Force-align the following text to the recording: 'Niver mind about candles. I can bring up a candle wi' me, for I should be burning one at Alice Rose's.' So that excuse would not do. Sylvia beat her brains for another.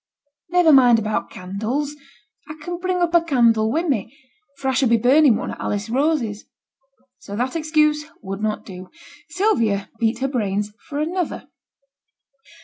'Niver 0.49 0.73
mind 0.73 0.97
about 0.97 1.29
candles. 1.29 1.95
I 2.49 2.55
can 2.63 2.79
bring 2.79 2.97
up 2.97 3.13
a 3.13 3.21
candle 3.21 3.71
wi' 3.71 3.83
me, 3.83 4.17
for 4.57 4.67
I 4.67 4.73
should 4.73 4.89
be 4.89 4.97
burning 4.97 5.35
one 5.35 5.51
at 5.51 5.59
Alice 5.61 5.91
Rose's.' 5.91 6.45
So 7.19 7.35
that 7.35 7.55
excuse 7.55 8.05
would 8.19 8.41
not 8.41 8.65
do. 8.65 8.89
Sylvia 9.29 9.91
beat 9.99 10.17
her 10.17 10.27
brains 10.27 10.73
for 10.87 10.97
another. 10.97 11.49